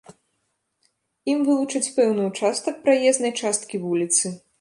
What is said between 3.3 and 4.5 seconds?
часткі вуліцы.